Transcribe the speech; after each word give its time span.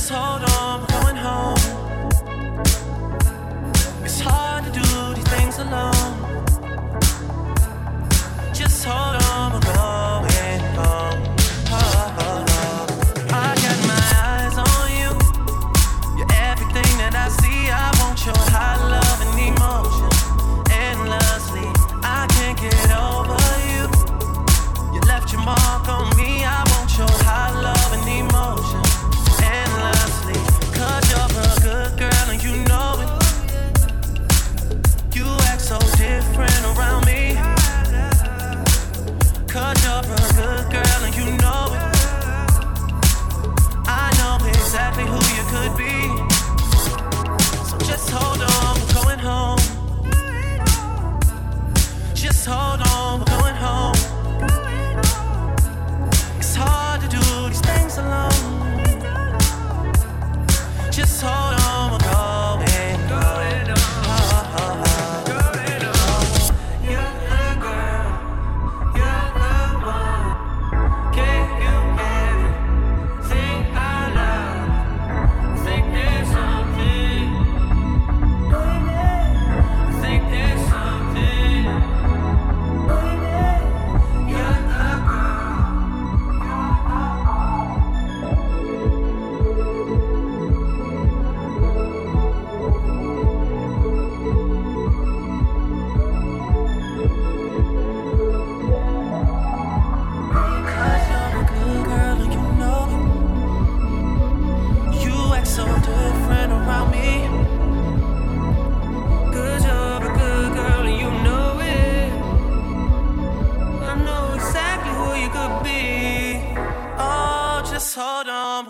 just 0.00 0.12
hold 0.12 0.42
on, 0.42 0.80
I'm 0.80 0.86
going 0.86 1.16
home. 1.16 1.58
It's 4.02 4.20
hard 4.20 4.64
to 4.64 4.70
do 4.70 5.14
these 5.14 5.28
things 5.28 5.58
alone. 5.58 5.99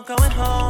Going 0.03 0.31
home. 0.31 0.60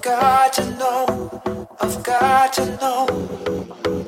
got 0.00 0.52
to 0.54 0.70
know, 0.76 1.68
I've 1.80 2.02
got 2.02 2.52
to 2.54 2.64
know. 2.76 3.99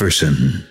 Jefferson. 0.00 0.69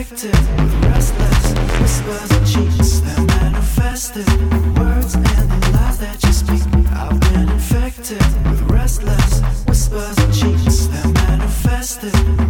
infected 0.00 0.32
with 0.32 0.84
restless 0.86 1.78
whispers 1.78 2.30
and 2.30 2.46
cheats 2.46 3.00
that 3.00 3.18
manifested 3.26 4.26
words 4.78 5.14
and 5.14 5.50
the 5.50 5.70
lies 5.74 5.98
that 5.98 6.22
you 6.22 6.32
speak. 6.32 6.62
I've 6.92 7.20
been 7.20 7.50
infected 7.50 8.22
with 8.48 8.62
restless 8.70 9.42
whispers 9.66 10.16
and 10.18 10.32
cheats 10.34 10.86
that 10.86 11.04
manifested. 11.28 12.49